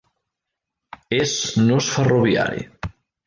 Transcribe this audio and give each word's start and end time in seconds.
És 1.17 1.35
nus 1.67 1.91
ferroviari. 1.97 2.65